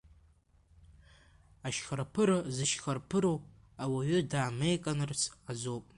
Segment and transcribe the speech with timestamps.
[1.67, 3.37] Ашьхарԥыра зышьхарԥыроу
[3.83, 5.85] ауаҩы дамеиканырц азоуп.